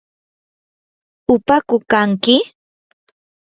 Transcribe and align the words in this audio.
¿upaku 1.33 1.75
kanki? 1.91 2.35